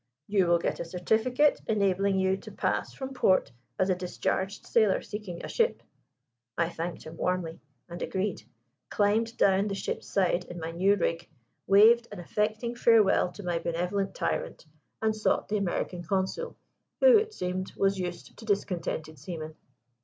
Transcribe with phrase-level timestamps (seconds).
[0.25, 4.99] 'You will get a certificate enabling you to pass from port as a discharged sailor
[5.03, 5.83] seeking a ship.'
[6.57, 8.41] I thanked him warmly, and agreed;
[8.89, 11.29] climbed down the ship's side in my new rig,
[11.67, 14.65] waved an affecting farewell to my benevolent tyrant,
[15.03, 16.57] and sought the American Consul
[16.99, 19.53] who (it seemed) was used to discontented seamen.